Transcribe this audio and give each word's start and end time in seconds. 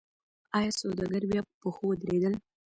آیا 0.57 0.71
سوداګر 0.81 1.23
بیا 1.31 1.41
په 1.47 1.53
پښو 1.61 1.83
ودرېدل؟ 1.87 2.33